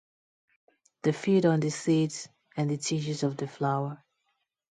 [1.03, 4.03] They feed on the seeds and the tissues of the flower.